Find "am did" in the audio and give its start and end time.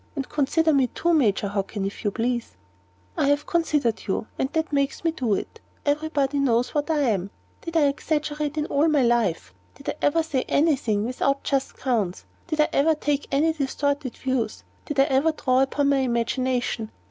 7.01-7.77